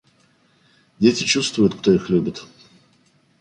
Дети 0.97 1.25
чувствуют, 1.25 1.75
кто 1.75 1.91
их 1.93 2.09
любит. 2.09 2.43